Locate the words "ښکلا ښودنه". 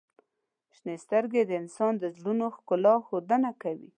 2.55-3.51